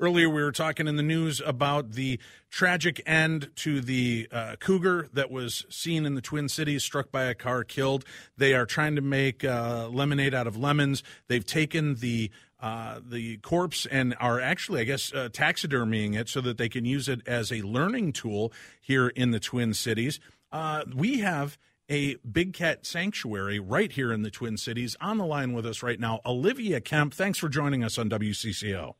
Earlier, 0.00 0.30
we 0.30 0.42
were 0.42 0.50
talking 0.50 0.88
in 0.88 0.96
the 0.96 1.02
news 1.02 1.42
about 1.44 1.92
the 1.92 2.18
tragic 2.48 3.02
end 3.04 3.50
to 3.56 3.82
the 3.82 4.28
uh, 4.32 4.56
cougar 4.58 5.10
that 5.12 5.30
was 5.30 5.66
seen 5.68 6.06
in 6.06 6.14
the 6.14 6.22
Twin 6.22 6.48
Cities, 6.48 6.82
struck 6.82 7.12
by 7.12 7.24
a 7.24 7.34
car, 7.34 7.64
killed. 7.64 8.06
They 8.34 8.54
are 8.54 8.64
trying 8.64 8.96
to 8.96 9.02
make 9.02 9.44
uh, 9.44 9.88
lemonade 9.88 10.32
out 10.32 10.46
of 10.46 10.56
lemons. 10.56 11.02
They've 11.28 11.44
taken 11.44 11.96
the 11.96 12.30
uh, 12.62 13.00
the 13.06 13.36
corpse 13.38 13.84
and 13.84 14.14
are 14.18 14.40
actually, 14.40 14.80
I 14.80 14.84
guess, 14.84 15.12
uh, 15.12 15.28
taxidermying 15.30 16.18
it 16.18 16.30
so 16.30 16.40
that 16.40 16.56
they 16.56 16.70
can 16.70 16.86
use 16.86 17.06
it 17.06 17.20
as 17.26 17.52
a 17.52 17.60
learning 17.60 18.14
tool 18.14 18.54
here 18.80 19.08
in 19.08 19.32
the 19.32 19.40
Twin 19.40 19.74
Cities. 19.74 20.18
Uh, 20.50 20.84
we 20.94 21.18
have 21.18 21.58
a 21.90 22.14
big 22.16 22.54
cat 22.54 22.86
sanctuary 22.86 23.60
right 23.60 23.92
here 23.92 24.14
in 24.14 24.22
the 24.22 24.30
Twin 24.30 24.56
Cities. 24.56 24.96
On 25.02 25.18
the 25.18 25.26
line 25.26 25.52
with 25.52 25.66
us 25.66 25.82
right 25.82 26.00
now, 26.00 26.20
Olivia 26.24 26.80
Kemp. 26.80 27.12
Thanks 27.12 27.38
for 27.38 27.50
joining 27.50 27.84
us 27.84 27.98
on 27.98 28.08
WCCO. 28.08 28.94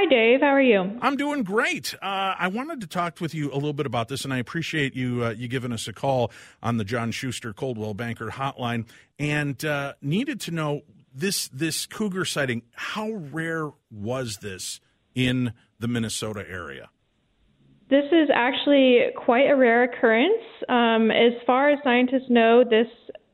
Hi, 0.00 0.06
Dave. 0.06 0.40
How 0.40 0.46
are 0.46 0.62
you? 0.62 0.98
I'm 1.02 1.18
doing 1.18 1.42
great. 1.42 1.92
Uh, 2.00 2.34
I 2.38 2.48
wanted 2.48 2.80
to 2.80 2.86
talk 2.86 3.20
with 3.20 3.34
you 3.34 3.52
a 3.52 3.56
little 3.56 3.74
bit 3.74 3.84
about 3.84 4.08
this, 4.08 4.24
and 4.24 4.32
I 4.32 4.38
appreciate 4.38 4.96
you 4.96 5.26
uh, 5.26 5.30
you 5.32 5.46
giving 5.46 5.72
us 5.72 5.86
a 5.88 5.92
call 5.92 6.32
on 6.62 6.78
the 6.78 6.84
John 6.84 7.10
Schuster 7.10 7.52
Coldwell 7.52 7.92
Banker 7.92 8.28
Hotline, 8.28 8.86
and 9.18 9.62
uh, 9.62 9.92
needed 10.00 10.40
to 10.40 10.52
know 10.52 10.80
this 11.14 11.48
this 11.48 11.84
cougar 11.84 12.24
sighting. 12.24 12.62
How 12.72 13.10
rare 13.10 13.72
was 13.90 14.38
this 14.38 14.80
in 15.14 15.52
the 15.78 15.86
Minnesota 15.86 16.46
area? 16.48 16.88
This 17.90 18.06
is 18.10 18.30
actually 18.32 19.00
quite 19.22 19.50
a 19.50 19.54
rare 19.54 19.82
occurrence. 19.82 20.42
Um, 20.70 21.10
as 21.10 21.32
far 21.46 21.68
as 21.68 21.78
scientists 21.84 22.30
know, 22.30 22.64
this 22.64 22.88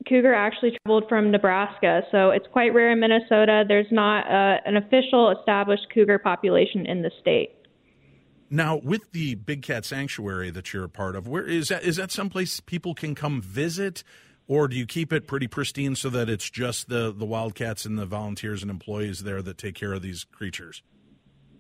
cougar 0.09 0.35
actually 0.35 0.77
traveled 0.83 1.09
from 1.09 1.31
Nebraska, 1.31 2.03
so 2.11 2.31
it's 2.31 2.47
quite 2.53 2.73
rare 2.75 2.93
in 2.93 3.01
Minnesota. 3.01 3.65
There's 3.67 3.91
not 3.91 4.27
uh, 4.27 4.61
an 4.65 4.77
official 4.77 5.35
established 5.39 5.87
cougar 5.93 6.19
population 6.19 6.87
in 6.87 7.03
the 7.03 7.11
state. 7.21 7.51
Now, 8.49 8.77
with 8.77 9.11
the 9.13 9.35
Big 9.35 9.63
Cat 9.63 9.85
Sanctuary 9.85 10.51
that 10.51 10.73
you're 10.73 10.85
a 10.85 10.89
part 10.89 11.17
of, 11.17 11.27
where 11.27 11.45
is 11.45 11.69
that? 11.69 11.83
Is 11.83 11.97
that 11.97 12.13
someplace 12.13 12.61
people 12.61 12.95
can 12.95 13.15
come 13.15 13.43
visit, 13.43 14.05
or 14.47 14.69
do 14.69 14.77
you 14.77 14.87
keep 14.87 15.13
it 15.13 15.27
pretty 15.27 15.49
pristine 15.49 15.97
so 15.97 16.09
that 16.11 16.29
it's 16.29 16.49
just 16.49 16.89
the 16.89 17.13
the 17.13 17.27
wildcats 17.27 17.85
and 17.85 17.99
the 17.99 18.07
volunteers 18.07 18.63
and 18.63 18.71
employees 18.71 19.25
there 19.25 19.43
that 19.43 19.59
take 19.59 19.75
care 19.75 19.93
of 19.93 20.03
these 20.03 20.25
creatures? 20.25 20.83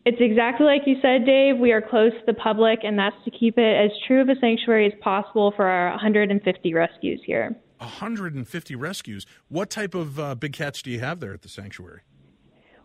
It's 0.04 0.20
exactly 0.20 0.66
like 0.66 0.82
you 0.86 0.94
said, 1.02 1.26
Dave. 1.26 1.58
We 1.58 1.72
are 1.72 1.82
close 1.82 2.12
to 2.12 2.26
the 2.26 2.34
public, 2.34 2.80
and 2.84 2.96
that's 2.96 3.16
to 3.24 3.32
keep 3.32 3.58
it 3.58 3.76
as 3.76 3.90
true 4.06 4.20
of 4.20 4.28
a 4.28 4.36
sanctuary 4.40 4.86
as 4.86 4.92
possible 5.02 5.52
for 5.56 5.66
our 5.66 5.90
150 5.90 6.74
rescues 6.74 7.20
here. 7.26 7.56
150 7.78 8.74
rescues. 8.74 9.26
What 9.48 9.70
type 9.70 9.94
of 9.94 10.18
uh, 10.18 10.34
big 10.34 10.52
cats 10.52 10.82
do 10.82 10.90
you 10.90 11.00
have 11.00 11.20
there 11.20 11.32
at 11.32 11.42
the 11.42 11.48
sanctuary? 11.48 12.02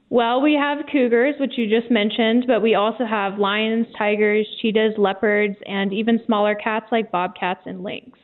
Well, 0.09 0.41
we 0.41 0.55
have 0.55 0.79
cougars, 0.91 1.35
which 1.39 1.53
you 1.55 1.69
just 1.69 1.89
mentioned, 1.89 2.43
but 2.45 2.61
we 2.61 2.75
also 2.75 3.05
have 3.05 3.39
lions, 3.39 3.87
tigers, 3.97 4.45
cheetahs, 4.61 4.93
leopards, 4.97 5.55
and 5.65 5.93
even 5.93 6.19
smaller 6.25 6.53
cats 6.53 6.87
like 6.91 7.11
bobcats 7.11 7.61
and 7.65 7.81
lynx. 7.81 8.19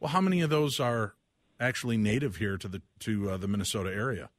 Well, 0.00 0.08
how 0.08 0.22
many 0.22 0.40
of 0.40 0.48
those 0.48 0.80
are 0.80 1.14
actually 1.60 1.98
native 1.98 2.36
here 2.36 2.56
to 2.56 2.68
the 2.68 2.80
to 3.00 3.30
uh, 3.30 3.36
the 3.36 3.48
Minnesota 3.48 3.90
area? 3.92 4.30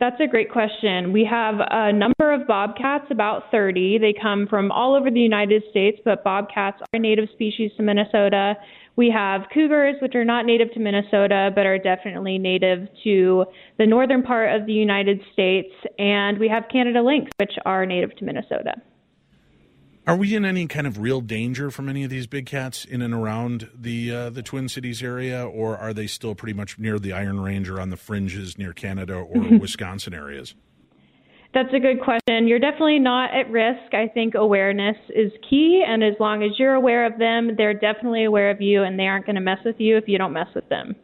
That's 0.00 0.18
a 0.18 0.26
great 0.26 0.50
question. 0.50 1.12
We 1.12 1.26
have 1.30 1.56
a 1.60 1.92
number 1.92 2.32
of 2.32 2.46
bobcats, 2.46 3.04
about 3.10 3.50
30. 3.50 3.98
They 3.98 4.14
come 4.18 4.46
from 4.48 4.72
all 4.72 4.94
over 4.94 5.10
the 5.10 5.20
United 5.20 5.62
States, 5.70 6.00
but 6.06 6.24
bobcats 6.24 6.78
are 6.94 6.98
native 6.98 7.28
species 7.34 7.70
to 7.76 7.82
Minnesota. 7.82 8.54
We 8.96 9.10
have 9.10 9.42
cougars, 9.52 9.96
which 10.00 10.14
are 10.14 10.24
not 10.24 10.46
native 10.46 10.72
to 10.72 10.80
Minnesota, 10.80 11.50
but 11.54 11.66
are 11.66 11.76
definitely 11.76 12.38
native 12.38 12.88
to 13.04 13.44
the 13.76 13.84
northern 13.84 14.22
part 14.22 14.58
of 14.58 14.66
the 14.66 14.72
United 14.72 15.20
States. 15.34 15.72
And 15.98 16.38
we 16.38 16.48
have 16.48 16.64
Canada 16.72 17.02
lynx, 17.02 17.30
which 17.38 17.52
are 17.66 17.84
native 17.84 18.16
to 18.16 18.24
Minnesota. 18.24 18.76
Are 20.10 20.16
we 20.16 20.34
in 20.34 20.44
any 20.44 20.66
kind 20.66 20.88
of 20.88 20.98
real 20.98 21.20
danger 21.20 21.70
from 21.70 21.88
any 21.88 22.02
of 22.02 22.10
these 22.10 22.26
big 22.26 22.44
cats 22.44 22.84
in 22.84 23.00
and 23.00 23.14
around 23.14 23.70
the 23.72 24.10
uh, 24.10 24.30
the 24.30 24.42
Twin 24.42 24.68
Cities 24.68 25.04
area, 25.04 25.46
or 25.46 25.78
are 25.78 25.94
they 25.94 26.08
still 26.08 26.34
pretty 26.34 26.52
much 26.52 26.80
near 26.80 26.98
the 26.98 27.12
Iron 27.12 27.38
Range 27.38 27.68
or 27.70 27.80
on 27.80 27.90
the 27.90 27.96
fringes 27.96 28.58
near 28.58 28.72
Canada 28.72 29.14
or 29.14 29.40
Wisconsin 29.60 30.12
areas? 30.12 30.56
That's 31.54 31.72
a 31.72 31.78
good 31.78 32.00
question. 32.02 32.48
You're 32.48 32.58
definitely 32.58 32.98
not 32.98 33.32
at 33.32 33.48
risk. 33.52 33.94
I 33.94 34.08
think 34.08 34.34
awareness 34.34 34.96
is 35.10 35.30
key, 35.48 35.84
and 35.86 36.02
as 36.02 36.14
long 36.18 36.42
as 36.42 36.58
you're 36.58 36.74
aware 36.74 37.06
of 37.06 37.16
them, 37.20 37.54
they're 37.56 37.72
definitely 37.72 38.24
aware 38.24 38.50
of 38.50 38.60
you, 38.60 38.82
and 38.82 38.98
they 38.98 39.06
aren't 39.06 39.26
going 39.26 39.36
to 39.36 39.40
mess 39.40 39.60
with 39.64 39.76
you 39.78 39.96
if 39.96 40.08
you 40.08 40.18
don't 40.18 40.32
mess 40.32 40.48
with 40.56 40.68
them. 40.68 40.96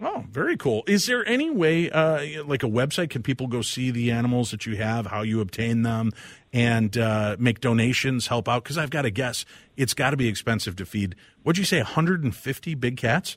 Oh, 0.00 0.24
very 0.30 0.56
cool. 0.56 0.84
Is 0.86 1.06
there 1.06 1.26
any 1.26 1.50
way, 1.50 1.90
uh, 1.90 2.44
like 2.44 2.62
a 2.62 2.68
website, 2.68 3.10
can 3.10 3.22
people 3.22 3.46
go 3.46 3.62
see 3.62 3.90
the 3.90 4.10
animals 4.10 4.50
that 4.50 4.66
you 4.66 4.76
have, 4.76 5.06
how 5.06 5.22
you 5.22 5.40
obtain 5.40 5.82
them, 5.82 6.12
and 6.52 6.96
uh, 6.98 7.36
make 7.38 7.60
donations, 7.60 8.26
help 8.26 8.48
out? 8.48 8.64
Because 8.64 8.76
I've 8.76 8.90
got 8.90 9.02
to 9.02 9.10
guess 9.10 9.44
it's 9.76 9.94
got 9.94 10.10
to 10.10 10.16
be 10.16 10.28
expensive 10.28 10.76
to 10.76 10.86
feed. 10.86 11.14
What'd 11.42 11.58
you 11.58 11.64
say, 11.64 11.78
150 11.78 12.74
big 12.74 12.96
cats? 12.96 13.36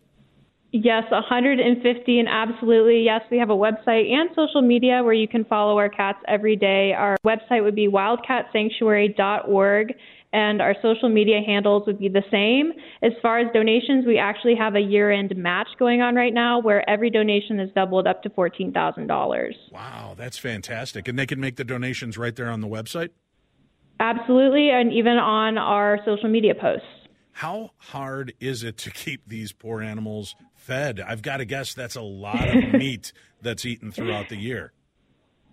Yes, 0.72 1.06
150, 1.10 2.20
and 2.20 2.30
absolutely, 2.30 3.04
yes, 3.04 3.22
we 3.32 3.40
have 3.40 3.50
a 3.50 3.56
website 3.56 4.12
and 4.12 4.30
social 4.36 4.62
media 4.62 5.02
where 5.04 5.14
you 5.14 5.28
can 5.28 5.44
follow 5.46 5.80
our 5.80 5.90
cats 5.90 6.20
every 6.28 6.56
day. 6.56 6.94
Our 6.94 7.18
website 7.26 7.64
would 7.64 7.74
be 7.74 7.88
wildcatsanctuary.org, 7.88 9.96
and 10.32 10.62
our 10.62 10.76
social 10.82 11.10
media 11.10 11.42
handles 11.46 11.84
would 11.88 12.00
be 12.00 12.08
the 12.08 12.24
same. 12.30 12.72
As 13.02 13.14
far 13.22 13.40
as 13.40 13.52
donations, 13.54 14.06
we 14.06 14.18
actually 14.18 14.56
have 14.56 14.76
a 14.76 14.80
year 14.80 15.12
end 15.12 15.36
match 15.36 15.68
going 15.78 16.02
on 16.02 16.16
right 16.16 16.34
now 16.34 16.60
where 16.60 16.88
every 16.90 17.10
donation 17.10 17.60
is 17.60 17.72
doubled 17.74 18.06
up 18.06 18.22
to 18.24 18.30
$14,000. 18.30 19.54
Wow, 19.72 20.14
that's 20.18 20.38
fantastic. 20.38 21.08
And 21.08 21.18
they 21.18 21.26
can 21.26 21.40
make 21.40 21.56
the 21.56 21.64
donations 21.64 22.18
right 22.18 22.36
there 22.36 22.50
on 22.50 22.62
the 22.62 22.68
website? 22.68 23.10
Absolutely, 24.00 24.70
and 24.70 24.94
even 24.94 25.18
on 25.18 25.58
our 25.58 26.00
social 26.06 26.30
media 26.30 26.56
posts. 26.56 26.88
How 27.34 27.72
hard 27.78 28.34
is 28.40 28.64
it 28.64 28.78
to 28.80 28.92
keep 28.92 29.28
these 29.28 29.52
poor 29.52 29.82
animals 29.82 30.36
fed? 30.56 31.00
I've 31.00 31.22
got 31.22 31.38
to 31.38 31.46
guess 31.46 31.74
that's 31.74 31.96
a 31.96 32.02
lot 32.02 32.48
of 32.50 32.74
meat 32.74 33.14
that's 33.42 33.66
eaten 33.66 33.92
throughout 33.92 34.30
the 34.30 34.38
year. 34.38 34.74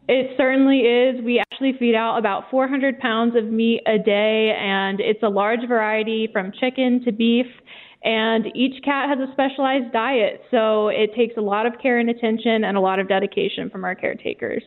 It 0.08 0.36
certainly 0.36 0.80
is. 0.80 1.22
We 1.24 1.40
actually 1.40 1.72
feed 1.78 1.96
out 1.96 2.16
about 2.16 2.48
400 2.50 3.00
pounds 3.00 3.34
of 3.34 3.44
meat 3.44 3.82
a 3.86 3.98
day, 3.98 4.56
and 4.56 5.00
it's 5.00 5.22
a 5.22 5.28
large 5.28 5.66
variety 5.66 6.28
from 6.32 6.52
chicken 6.52 7.04
to 7.04 7.12
beef. 7.12 7.46
And 8.04 8.46
each 8.54 8.84
cat 8.84 9.08
has 9.08 9.18
a 9.18 9.32
specialized 9.32 9.92
diet, 9.92 10.42
so 10.52 10.88
it 10.88 11.12
takes 11.16 11.36
a 11.36 11.40
lot 11.40 11.66
of 11.66 11.72
care 11.82 11.98
and 11.98 12.08
attention 12.08 12.62
and 12.62 12.76
a 12.76 12.80
lot 12.80 13.00
of 13.00 13.08
dedication 13.08 13.68
from 13.68 13.84
our 13.84 13.96
caretakers. 13.96 14.62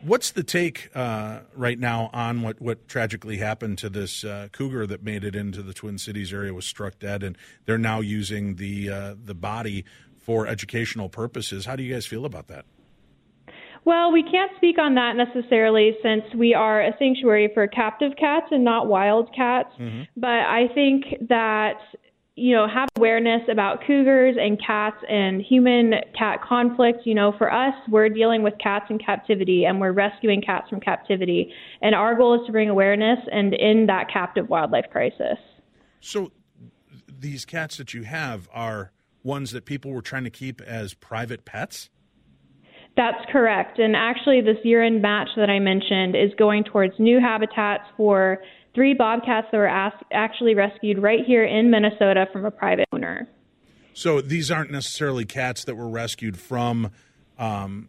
What's 0.00 0.30
the 0.30 0.44
take 0.44 0.90
uh, 0.94 1.40
right 1.54 1.78
now 1.78 2.08
on 2.14 2.40
what, 2.42 2.62
what 2.62 2.88
tragically 2.88 3.38
happened 3.38 3.78
to 3.78 3.90
this 3.90 4.24
uh, 4.24 4.48
cougar 4.52 4.86
that 4.86 5.02
made 5.02 5.24
it 5.24 5.34
into 5.34 5.60
the 5.60 5.74
Twin 5.74 5.98
Cities 5.98 6.32
area, 6.32 6.54
was 6.54 6.64
struck 6.64 6.98
dead, 6.98 7.22
and 7.22 7.36
they're 7.66 7.76
now 7.76 8.00
using 8.00 8.54
the 8.54 8.88
uh, 8.88 9.14
the 9.22 9.34
body 9.34 9.84
for 10.16 10.46
educational 10.46 11.08
purposes? 11.08 11.66
How 11.66 11.74
do 11.74 11.82
you 11.82 11.92
guys 11.92 12.06
feel 12.06 12.24
about 12.24 12.46
that? 12.46 12.64
Well, 13.88 14.12
we 14.12 14.22
can't 14.22 14.52
speak 14.58 14.78
on 14.78 14.96
that 14.96 15.16
necessarily 15.16 15.96
since 16.02 16.22
we 16.36 16.52
are 16.52 16.82
a 16.82 16.92
sanctuary 16.98 17.50
for 17.54 17.66
captive 17.66 18.12
cats 18.20 18.44
and 18.50 18.62
not 18.62 18.86
wild 18.86 19.34
cats. 19.34 19.70
Mm-hmm. 19.80 20.02
But 20.14 20.28
I 20.28 20.68
think 20.74 21.06
that 21.30 21.78
you 22.36 22.54
know, 22.54 22.68
have 22.68 22.90
awareness 22.98 23.40
about 23.50 23.80
cougars 23.86 24.36
and 24.38 24.60
cats 24.64 24.98
and 25.08 25.40
human 25.40 25.94
cat 26.16 26.42
conflict. 26.42 27.06
You 27.06 27.14
know, 27.14 27.32
for 27.38 27.50
us, 27.50 27.72
we're 27.88 28.10
dealing 28.10 28.42
with 28.42 28.52
cats 28.62 28.84
in 28.90 28.98
captivity 28.98 29.64
and 29.64 29.80
we're 29.80 29.92
rescuing 29.92 30.42
cats 30.42 30.68
from 30.68 30.80
captivity. 30.80 31.50
And 31.80 31.94
our 31.94 32.14
goal 32.14 32.38
is 32.38 32.44
to 32.44 32.52
bring 32.52 32.68
awareness 32.68 33.20
and 33.32 33.54
end 33.54 33.88
that 33.88 34.12
captive 34.12 34.50
wildlife 34.50 34.90
crisis. 34.92 35.38
So, 36.00 36.30
these 37.08 37.46
cats 37.46 37.78
that 37.78 37.94
you 37.94 38.02
have 38.02 38.50
are 38.52 38.92
ones 39.22 39.52
that 39.52 39.64
people 39.64 39.92
were 39.92 40.02
trying 40.02 40.24
to 40.24 40.30
keep 40.30 40.60
as 40.60 40.92
private 40.92 41.46
pets? 41.46 41.88
That's 42.98 43.24
correct. 43.30 43.78
And 43.78 43.94
actually, 43.94 44.40
this 44.40 44.56
year 44.64 44.82
end 44.82 45.00
match 45.00 45.28
that 45.36 45.48
I 45.48 45.60
mentioned 45.60 46.16
is 46.16 46.34
going 46.36 46.64
towards 46.64 46.94
new 46.98 47.20
habitats 47.20 47.84
for 47.96 48.42
three 48.74 48.92
bobcats 48.92 49.46
that 49.52 49.56
were 49.56 49.68
asked, 49.68 50.02
actually 50.12 50.56
rescued 50.56 51.00
right 51.00 51.24
here 51.24 51.44
in 51.44 51.70
Minnesota 51.70 52.26
from 52.32 52.44
a 52.44 52.50
private 52.50 52.88
owner. 52.92 53.28
So 53.94 54.20
these 54.20 54.50
aren't 54.50 54.72
necessarily 54.72 55.24
cats 55.24 55.62
that 55.64 55.76
were 55.76 55.88
rescued 55.88 56.36
from 56.40 56.90
um, 57.38 57.88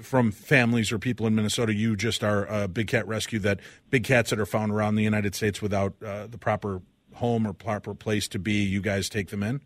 from 0.00 0.32
families 0.32 0.90
or 0.90 0.98
people 0.98 1.26
in 1.26 1.34
Minnesota. 1.34 1.74
You 1.74 1.94
just 1.94 2.24
are 2.24 2.46
a 2.46 2.66
big 2.66 2.86
cat 2.86 3.06
rescue 3.06 3.40
that 3.40 3.60
big 3.90 4.04
cats 4.04 4.30
that 4.30 4.40
are 4.40 4.46
found 4.46 4.72
around 4.72 4.94
the 4.94 5.02
United 5.02 5.34
States 5.34 5.60
without 5.60 6.02
uh, 6.02 6.28
the 6.28 6.38
proper 6.38 6.80
home 7.12 7.46
or 7.46 7.52
proper 7.52 7.92
place 7.94 8.26
to 8.28 8.38
be. 8.38 8.64
You 8.64 8.80
guys 8.80 9.10
take 9.10 9.28
them 9.28 9.42
in. 9.42 9.60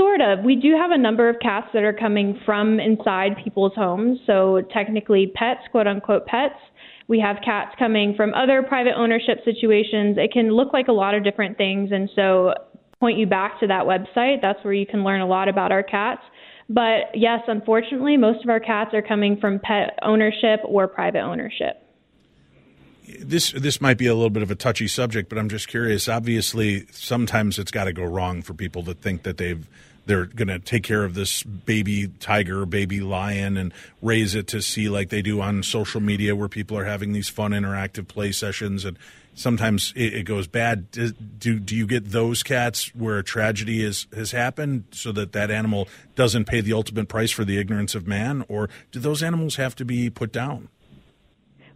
Sort 0.00 0.22
of. 0.22 0.42
We 0.44 0.56
do 0.56 0.74
have 0.78 0.92
a 0.92 0.96
number 0.96 1.28
of 1.28 1.36
cats 1.40 1.66
that 1.74 1.82
are 1.82 1.92
coming 1.92 2.40
from 2.46 2.80
inside 2.80 3.36
people's 3.44 3.74
homes. 3.74 4.18
So 4.26 4.62
technically, 4.72 5.30
pets, 5.34 5.60
quote 5.70 5.86
unquote, 5.86 6.24
pets. 6.24 6.54
We 7.06 7.20
have 7.20 7.36
cats 7.44 7.74
coming 7.78 8.14
from 8.16 8.32
other 8.32 8.62
private 8.62 8.94
ownership 8.96 9.44
situations. 9.44 10.16
It 10.16 10.32
can 10.32 10.52
look 10.52 10.72
like 10.72 10.88
a 10.88 10.92
lot 10.92 11.14
of 11.14 11.22
different 11.22 11.58
things. 11.58 11.90
And 11.92 12.08
so, 12.16 12.54
point 12.98 13.18
you 13.18 13.26
back 13.26 13.60
to 13.60 13.66
that 13.66 13.84
website. 13.84 14.40
That's 14.40 14.62
where 14.64 14.72
you 14.72 14.86
can 14.86 15.04
learn 15.04 15.20
a 15.20 15.26
lot 15.26 15.50
about 15.50 15.70
our 15.70 15.82
cats. 15.82 16.22
But 16.70 17.10
yes, 17.12 17.40
unfortunately, 17.46 18.16
most 18.16 18.42
of 18.42 18.48
our 18.48 18.60
cats 18.60 18.94
are 18.94 19.02
coming 19.02 19.38
from 19.38 19.58
pet 19.58 19.98
ownership 20.00 20.60
or 20.64 20.88
private 20.88 21.20
ownership. 21.20 21.86
This 23.18 23.50
this 23.52 23.82
might 23.82 23.98
be 23.98 24.06
a 24.06 24.14
little 24.14 24.30
bit 24.30 24.42
of 24.42 24.50
a 24.50 24.54
touchy 24.54 24.88
subject, 24.88 25.28
but 25.28 25.36
I'm 25.36 25.50
just 25.50 25.68
curious. 25.68 26.08
Obviously, 26.08 26.86
sometimes 26.90 27.58
it's 27.58 27.70
got 27.70 27.84
to 27.84 27.92
go 27.92 28.04
wrong 28.04 28.40
for 28.40 28.54
people 28.54 28.82
that 28.84 29.02
think 29.02 29.24
that 29.24 29.36
they've 29.36 29.68
they're 30.10 30.26
going 30.26 30.48
to 30.48 30.58
take 30.58 30.82
care 30.82 31.04
of 31.04 31.14
this 31.14 31.44
baby 31.44 32.08
tiger, 32.18 32.66
baby 32.66 32.98
lion, 33.00 33.56
and 33.56 33.72
raise 34.02 34.34
it 34.34 34.48
to 34.48 34.60
see 34.60 34.88
like 34.88 35.08
they 35.08 35.22
do 35.22 35.40
on 35.40 35.62
social 35.62 36.00
media, 36.00 36.34
where 36.34 36.48
people 36.48 36.76
are 36.76 36.84
having 36.84 37.12
these 37.12 37.28
fun 37.28 37.52
interactive 37.52 38.08
play 38.08 38.32
sessions, 38.32 38.84
and 38.84 38.98
sometimes 39.36 39.92
it, 39.94 40.12
it 40.12 40.22
goes 40.24 40.48
bad. 40.48 40.90
Do, 40.90 41.12
do, 41.12 41.60
do 41.60 41.76
you 41.76 41.86
get 41.86 42.10
those 42.10 42.42
cats 42.42 42.92
where 42.92 43.18
a 43.18 43.22
tragedy 43.22 43.84
is, 43.84 44.08
has 44.12 44.32
happened, 44.32 44.86
so 44.90 45.12
that 45.12 45.30
that 45.30 45.48
animal 45.48 45.86
doesn't 46.16 46.46
pay 46.46 46.60
the 46.60 46.72
ultimate 46.72 47.06
price 47.08 47.30
for 47.30 47.44
the 47.44 47.58
ignorance 47.58 47.94
of 47.94 48.08
man, 48.08 48.44
or 48.48 48.68
do 48.90 48.98
those 48.98 49.22
animals 49.22 49.56
have 49.56 49.76
to 49.76 49.84
be 49.84 50.10
put 50.10 50.32
down? 50.32 50.70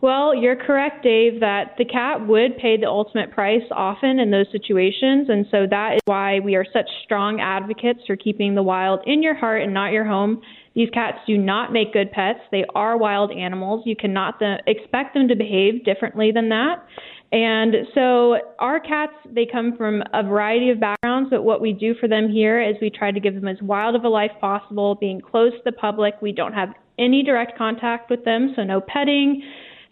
Well, 0.04 0.34
you're 0.34 0.54
correct, 0.54 1.02
Dave, 1.02 1.40
that 1.40 1.76
the 1.78 1.84
cat 1.86 2.28
would 2.28 2.58
pay 2.58 2.76
the 2.76 2.86
ultimate 2.86 3.30
price 3.30 3.62
often 3.70 4.18
in 4.18 4.30
those 4.30 4.44
situations. 4.52 5.30
And 5.30 5.46
so 5.50 5.66
that 5.70 5.94
is 5.94 6.00
why 6.04 6.40
we 6.40 6.56
are 6.56 6.66
such 6.74 6.90
strong 7.04 7.40
advocates 7.40 8.00
for 8.06 8.14
keeping 8.14 8.54
the 8.54 8.62
wild 8.62 9.00
in 9.06 9.22
your 9.22 9.34
heart 9.34 9.62
and 9.62 9.72
not 9.72 9.92
your 9.92 10.04
home. 10.04 10.42
These 10.74 10.90
cats 10.90 11.16
do 11.26 11.38
not 11.38 11.72
make 11.72 11.94
good 11.94 12.12
pets. 12.12 12.40
They 12.52 12.66
are 12.74 12.98
wild 12.98 13.32
animals. 13.32 13.84
You 13.86 13.96
cannot 13.96 14.42
expect 14.66 15.14
them 15.14 15.26
to 15.28 15.36
behave 15.36 15.86
differently 15.86 16.32
than 16.32 16.50
that. 16.50 16.84
And 17.32 17.74
so 17.94 18.36
our 18.58 18.80
cats, 18.80 19.14
they 19.34 19.46
come 19.50 19.74
from 19.74 20.02
a 20.12 20.22
variety 20.22 20.68
of 20.68 20.80
backgrounds, 20.80 21.30
but 21.30 21.44
what 21.44 21.62
we 21.62 21.72
do 21.72 21.94
for 21.98 22.08
them 22.08 22.28
here 22.28 22.60
is 22.60 22.76
we 22.82 22.90
try 22.90 23.10
to 23.10 23.20
give 23.20 23.36
them 23.36 23.48
as 23.48 23.56
wild 23.62 23.96
of 23.96 24.04
a 24.04 24.10
life 24.10 24.32
possible, 24.38 24.96
being 24.96 25.22
close 25.22 25.52
to 25.52 25.62
the 25.64 25.72
public. 25.72 26.12
We 26.20 26.32
don't 26.32 26.52
have 26.52 26.74
any 26.98 27.22
direct 27.22 27.56
contact 27.56 28.10
with 28.10 28.26
them, 28.26 28.52
so 28.54 28.64
no 28.64 28.82
petting, 28.82 29.42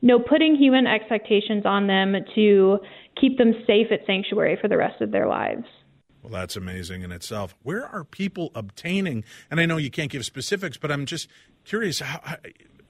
no 0.02 0.19
putting 0.19 0.56
human 0.56 0.87
expectations 0.87 1.64
on 1.64 1.87
them 1.87 2.14
to 2.34 2.78
keep 3.19 3.38
them 3.38 3.54
safe 3.66 3.87
at 3.90 4.00
sanctuary 4.06 4.58
for 4.60 4.69
the 4.69 4.76
rest 4.76 5.00
of 5.00 5.12
their 5.12 5.28
lives. 5.28 5.64
Well, 6.22 6.32
that's 6.32 6.56
amazing 6.56 7.02
in 7.02 7.10
itself. 7.10 7.56
Where 7.62 7.87
are 7.87 8.04
people 8.04 8.50
obtaining? 8.54 9.25
And 9.50 9.60
I 9.60 9.66
know 9.66 9.76
you 9.76 9.90
can't 9.90 10.10
give 10.10 10.25
specifics, 10.25 10.76
but 10.76 10.93
I'm 10.93 11.06
just 11.06 11.28
curious 11.64 12.00
how, 12.00 12.37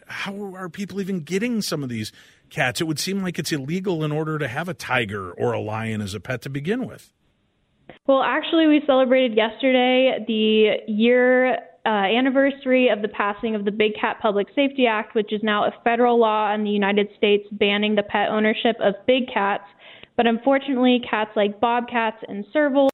how 0.06 0.54
are 0.54 0.68
people 0.68 1.00
even 1.00 1.20
getting 1.20 1.62
some 1.62 1.82
of 1.82 1.88
these 1.88 2.12
cats? 2.50 2.80
It 2.80 2.84
would 2.84 2.98
seem 2.98 3.22
like 3.22 3.38
it's 3.38 3.52
illegal 3.52 4.04
in 4.04 4.12
order 4.12 4.38
to 4.38 4.48
have 4.48 4.68
a 4.68 4.74
tiger 4.74 5.32
or 5.32 5.52
a 5.52 5.60
lion 5.60 6.00
as 6.02 6.14
a 6.14 6.20
pet 6.20 6.42
to 6.42 6.50
begin 6.50 6.86
with. 6.86 7.12
Well, 8.06 8.22
actually, 8.22 8.66
we 8.66 8.82
celebrated 8.86 9.36
yesterday 9.36 10.24
the 10.26 10.92
year 10.92 11.58
uh, 11.84 11.88
anniversary 11.88 12.88
of 12.88 13.02
the 13.02 13.08
passing 13.08 13.54
of 13.54 13.64
the 13.64 13.70
Big 13.70 13.92
Cat 14.00 14.18
Public 14.20 14.46
Safety 14.54 14.86
Act, 14.86 15.14
which 15.14 15.32
is 15.32 15.42
now 15.42 15.64
a 15.64 15.72
federal 15.82 16.18
law 16.18 16.54
in 16.54 16.62
the 16.64 16.70
United 16.70 17.08
States 17.16 17.46
banning 17.52 17.94
the 17.94 18.02
pet 18.02 18.28
ownership 18.28 18.76
of 18.80 18.94
big 19.06 19.26
cats. 19.32 19.64
But 20.16 20.26
unfortunately, 20.26 21.00
cats 21.08 21.30
like 21.34 21.60
bobcats 21.60 22.18
and 22.28 22.44
servals 22.54 22.90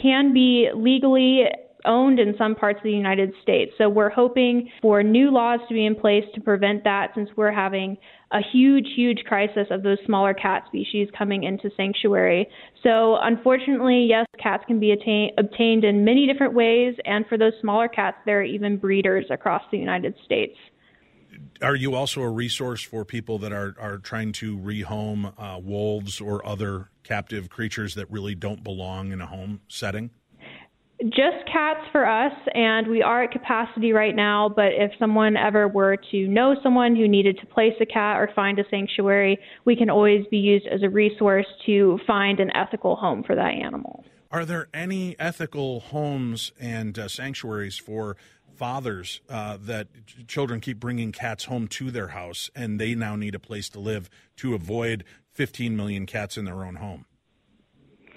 can 0.00 0.32
be 0.32 0.70
legally 0.74 1.44
owned 1.84 2.18
in 2.18 2.34
some 2.36 2.54
parts 2.54 2.78
of 2.78 2.84
the 2.84 2.90
United 2.90 3.32
States. 3.42 3.72
So 3.78 3.88
we're 3.88 4.10
hoping 4.10 4.70
for 4.80 5.02
new 5.02 5.30
laws 5.30 5.60
to 5.68 5.74
be 5.74 5.86
in 5.86 5.94
place 5.94 6.24
to 6.34 6.40
prevent 6.40 6.84
that 6.84 7.10
since 7.14 7.28
we're 7.36 7.52
having 7.52 7.96
a 8.32 8.40
huge, 8.52 8.86
huge 8.96 9.24
crisis 9.26 9.66
of 9.70 9.82
those 9.82 9.98
smaller 10.06 10.34
cat 10.34 10.64
species 10.66 11.08
coming 11.16 11.44
into 11.44 11.70
sanctuary. 11.76 12.48
So 12.82 13.16
unfortunately, 13.20 14.06
yes, 14.08 14.26
cats 14.42 14.64
can 14.66 14.80
be 14.80 14.92
attain- 14.92 15.32
obtained 15.38 15.84
in 15.84 16.04
many 16.04 16.26
different 16.26 16.54
ways, 16.54 16.94
and 17.04 17.26
for 17.26 17.36
those 17.36 17.52
smaller 17.60 17.88
cats, 17.88 18.16
there 18.24 18.40
are 18.40 18.44
even 18.44 18.78
breeders 18.78 19.26
across 19.30 19.62
the 19.70 19.78
United 19.78 20.14
States. 20.24 20.56
Are 21.60 21.76
you 21.76 21.94
also 21.94 22.22
a 22.22 22.30
resource 22.30 22.82
for 22.82 23.04
people 23.04 23.38
that 23.38 23.52
are, 23.52 23.74
are 23.78 23.98
trying 23.98 24.32
to 24.32 24.58
rehome 24.58 25.32
uh, 25.38 25.58
wolves 25.58 26.20
or 26.20 26.44
other 26.46 26.90
captive 27.04 27.48
creatures 27.48 27.94
that 27.94 28.10
really 28.10 28.34
don't 28.34 28.64
belong 28.64 29.12
in 29.12 29.20
a 29.20 29.26
home 29.26 29.60
setting? 29.68 30.10
Just 31.00 31.46
cats 31.52 31.80
for 31.90 32.06
us, 32.06 32.32
and 32.54 32.86
we 32.86 33.02
are 33.02 33.24
at 33.24 33.32
capacity 33.32 33.92
right 33.92 34.14
now. 34.14 34.48
But 34.48 34.72
if 34.72 34.92
someone 34.98 35.36
ever 35.36 35.66
were 35.66 35.96
to 36.10 36.28
know 36.28 36.54
someone 36.62 36.94
who 36.94 37.08
needed 37.08 37.38
to 37.40 37.46
place 37.46 37.74
a 37.80 37.86
cat 37.86 38.18
or 38.18 38.30
find 38.34 38.58
a 38.58 38.64
sanctuary, 38.70 39.38
we 39.64 39.74
can 39.74 39.90
always 39.90 40.26
be 40.30 40.38
used 40.38 40.66
as 40.66 40.82
a 40.82 40.88
resource 40.88 41.46
to 41.66 41.98
find 42.06 42.38
an 42.40 42.54
ethical 42.54 42.96
home 42.96 43.24
for 43.24 43.34
that 43.34 43.54
animal. 43.54 44.04
Are 44.30 44.44
there 44.44 44.68
any 44.72 45.18
ethical 45.18 45.80
homes 45.80 46.52
and 46.58 46.98
uh, 46.98 47.08
sanctuaries 47.08 47.78
for 47.78 48.16
fathers 48.56 49.20
uh, 49.28 49.58
that 49.60 49.88
children 50.28 50.60
keep 50.60 50.78
bringing 50.78 51.12
cats 51.12 51.44
home 51.44 51.66
to 51.68 51.90
their 51.90 52.08
house 52.08 52.48
and 52.54 52.80
they 52.80 52.94
now 52.94 53.16
need 53.16 53.34
a 53.34 53.38
place 53.38 53.68
to 53.70 53.80
live 53.80 54.08
to 54.36 54.54
avoid 54.54 55.04
15 55.32 55.76
million 55.76 56.06
cats 56.06 56.38
in 56.38 56.44
their 56.44 56.64
own 56.64 56.76
home? 56.76 57.06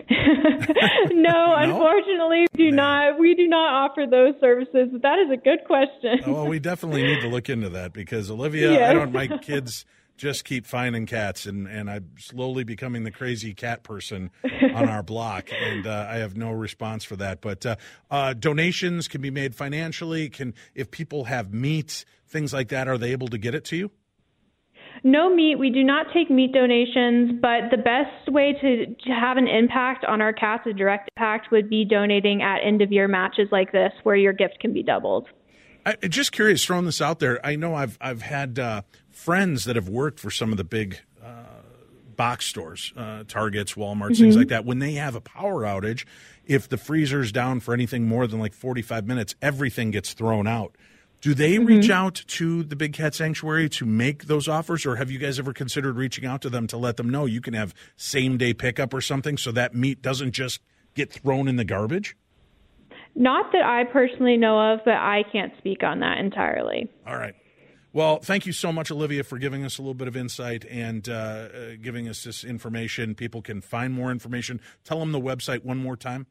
no, 0.09 1.11
no, 1.11 1.55
unfortunately, 1.57 2.47
we 2.53 2.65
do 2.65 2.71
not. 2.71 3.19
We 3.19 3.33
do 3.35 3.47
not 3.47 3.89
offer 3.89 4.05
those 4.09 4.33
services. 4.39 4.89
But 4.91 5.01
that 5.01 5.19
is 5.19 5.31
a 5.31 5.37
good 5.37 5.65
question. 5.65 6.19
oh, 6.25 6.33
well, 6.33 6.47
we 6.47 6.59
definitely 6.59 7.03
need 7.03 7.21
to 7.21 7.27
look 7.27 7.49
into 7.49 7.69
that 7.69 7.93
because 7.93 8.29
Olivia, 8.29 8.71
yes. 8.71 8.89
I 8.89 8.93
don't. 8.93 9.11
My 9.11 9.27
kids 9.27 9.85
just 10.17 10.45
keep 10.45 10.65
finding 10.65 11.05
cats, 11.05 11.45
and 11.45 11.67
and 11.67 11.89
I'm 11.89 12.11
slowly 12.19 12.63
becoming 12.63 13.03
the 13.03 13.11
crazy 13.11 13.53
cat 13.53 13.83
person 13.83 14.31
on 14.43 14.89
our 14.89 15.03
block, 15.03 15.49
and 15.59 15.87
uh, 15.87 16.07
I 16.09 16.17
have 16.17 16.37
no 16.37 16.51
response 16.51 17.03
for 17.03 17.15
that. 17.17 17.41
But 17.41 17.65
uh, 17.65 17.75
uh, 18.11 18.33
donations 18.33 19.07
can 19.07 19.21
be 19.21 19.31
made 19.31 19.55
financially. 19.55 20.29
Can 20.29 20.53
if 20.73 20.91
people 20.91 21.25
have 21.25 21.53
meat, 21.53 22.05
things 22.27 22.53
like 22.53 22.69
that, 22.69 22.87
are 22.87 22.97
they 22.97 23.11
able 23.11 23.27
to 23.29 23.37
get 23.37 23.55
it 23.55 23.65
to 23.65 23.75
you? 23.75 23.91
No 25.03 25.33
meat. 25.33 25.59
We 25.59 25.69
do 25.69 25.83
not 25.83 26.07
take 26.13 26.29
meat 26.29 26.53
donations, 26.53 27.39
but 27.41 27.69
the 27.71 27.77
best 27.77 28.31
way 28.31 28.53
to, 28.61 28.85
to 28.85 29.11
have 29.11 29.37
an 29.37 29.47
impact 29.47 30.05
on 30.05 30.21
our 30.21 30.33
cats, 30.33 30.65
a 30.65 30.73
direct 30.73 31.09
impact, 31.15 31.51
would 31.51 31.69
be 31.69 31.85
donating 31.85 32.41
at 32.41 32.59
end 32.63 32.81
of 32.81 32.91
year 32.91 33.07
matches 33.07 33.49
like 33.51 33.71
this, 33.71 33.91
where 34.03 34.15
your 34.15 34.33
gift 34.33 34.59
can 34.59 34.73
be 34.73 34.83
doubled. 34.83 35.27
I, 35.85 35.95
just 36.07 36.31
curious, 36.31 36.65
throwing 36.65 36.85
this 36.85 37.01
out 37.01 37.19
there. 37.19 37.45
I 37.45 37.55
know 37.55 37.75
I've 37.75 37.97
I've 38.01 38.23
had 38.23 38.57
uh, 38.57 38.81
friends 39.11 39.65
that 39.65 39.75
have 39.75 39.87
worked 39.87 40.19
for 40.19 40.31
some 40.31 40.51
of 40.51 40.57
the 40.57 40.63
big 40.63 40.99
uh, 41.23 41.43
box 42.15 42.47
stores, 42.47 42.91
uh, 42.97 43.23
Targets, 43.27 43.73
Walmart, 43.73 44.11
mm-hmm. 44.11 44.23
things 44.23 44.37
like 44.37 44.47
that. 44.47 44.65
When 44.65 44.79
they 44.79 44.93
have 44.93 45.15
a 45.15 45.21
power 45.21 45.61
outage, 45.61 46.05
if 46.45 46.67
the 46.67 46.77
freezer's 46.77 47.31
down 47.31 47.59
for 47.59 47.73
anything 47.73 48.07
more 48.07 48.25
than 48.25 48.39
like 48.39 48.53
45 48.53 49.05
minutes, 49.05 49.35
everything 49.41 49.91
gets 49.91 50.13
thrown 50.13 50.47
out. 50.47 50.75
Do 51.21 51.33
they 51.33 51.55
mm-hmm. 51.55 51.65
reach 51.65 51.89
out 51.89 52.23
to 52.27 52.63
the 52.63 52.75
Big 52.75 52.93
Cat 52.93 53.15
Sanctuary 53.15 53.69
to 53.69 53.85
make 53.85 54.25
those 54.25 54.47
offers, 54.47 54.85
or 54.85 54.97
have 54.97 55.09
you 55.09 55.17
guys 55.17 55.39
ever 55.39 55.53
considered 55.53 55.95
reaching 55.95 56.25
out 56.25 56.41
to 56.41 56.49
them 56.49 56.67
to 56.67 56.77
let 56.77 56.97
them 56.97 57.09
know 57.09 57.25
you 57.25 57.41
can 57.41 57.53
have 57.53 57.73
same 57.95 58.37
day 58.37 58.53
pickup 58.53 58.93
or 58.93 59.01
something 59.01 59.37
so 59.37 59.51
that 59.51 59.73
meat 59.73 60.01
doesn't 60.01 60.31
just 60.31 60.61
get 60.93 61.11
thrown 61.11 61.47
in 61.47 61.55
the 61.55 61.65
garbage? 61.65 62.15
Not 63.15 63.51
that 63.53 63.63
I 63.63 63.85
personally 63.91 64.37
know 64.37 64.73
of, 64.73 64.81
but 64.85 64.95
I 64.95 65.23
can't 65.31 65.53
speak 65.57 65.83
on 65.83 66.01
that 66.01 66.17
entirely. 66.17 66.91
All 67.07 67.17
right. 67.17 67.33
Well, 67.93 68.19
thank 68.19 68.45
you 68.45 68.51
so 68.51 68.73
much, 68.73 68.91
Olivia, 68.91 69.23
for 69.23 69.37
giving 69.37 69.63
us 69.63 69.77
a 69.77 69.81
little 69.81 69.93
bit 69.93 70.09
of 70.09 70.17
insight 70.17 70.65
and 70.69 71.07
uh, 71.07 71.13
uh, 71.13 71.49
giving 71.81 72.09
us 72.09 72.25
this 72.25 72.43
information. 72.43 73.15
People 73.15 73.41
can 73.41 73.61
find 73.61 73.93
more 73.93 74.11
information. 74.11 74.59
Tell 74.83 74.99
them 74.99 75.13
the 75.13 75.21
website 75.21 75.63
one 75.63 75.77
more 75.77 75.95
time 75.95 76.27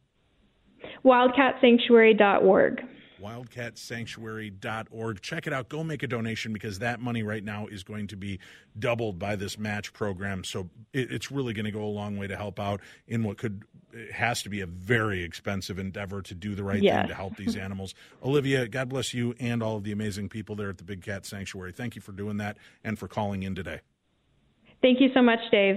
wildcatsanctuary.org 1.05 2.85
wildcatsanctuary.org. 3.25 5.21
Check 5.23 5.47
it 5.47 5.53
out. 5.53 5.69
Go 5.69 5.85
make 5.85 6.03
a 6.03 6.07
donation 6.07 6.53
because 6.53 6.81
that 6.81 7.01
money 7.01 7.23
right 7.23 7.43
now 7.43 7.67
is 7.67 7.83
going 7.83 8.07
to 8.09 8.17
be 8.17 8.39
doubled 8.79 9.19
by 9.19 9.37
this 9.37 9.59
match 9.59 9.93
program. 9.93 10.45
So 10.45 10.69
it's 10.93 11.31
really 11.31 11.55
going 11.55 11.65
to 11.65 11.71
go 11.71 11.85
a 11.85 11.87
long 11.87 12.19
way 12.19 12.27
to 12.27 12.37
help 12.37 12.61
out 12.61 12.81
in 13.07 13.23
what 13.25 13.39
could 13.39 13.65
has 14.13 14.43
to 14.43 14.49
be 14.49 14.61
a 14.61 14.67
very 14.67 15.23
expensive 15.23 15.79
endeavor 15.79 16.21
to 16.21 16.35
do 16.35 16.57
the 16.57 16.65
right 16.65 16.83
thing 16.83 17.07
to 17.07 17.15
help 17.15 17.37
these 17.39 17.57
animals. 17.57 17.95
Olivia, 18.25 18.67
God 18.67 18.89
bless 18.89 19.15
you 19.15 19.35
and 19.39 19.63
all 19.63 19.77
of 19.77 19.85
the 19.85 19.93
amazing 19.93 20.29
people 20.29 20.57
there 20.57 20.69
at 20.69 20.79
the 20.79 20.85
Big 20.85 21.03
Cat 21.03 21.25
Sanctuary. 21.25 21.71
Thank 21.73 21.95
you 21.95 22.03
for 22.03 22.11
doing 22.13 22.39
that 22.39 22.59
and 22.83 22.99
for 22.99 23.07
calling 23.07 23.45
in 23.45 23.55
today. 23.55 23.81
Thank 24.83 25.01
you 25.01 25.11
so 25.15 25.23
much, 25.23 25.39
Dave. 25.51 25.77